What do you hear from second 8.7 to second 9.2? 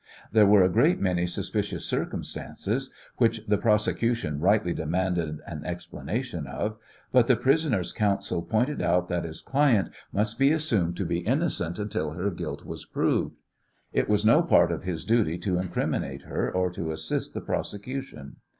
out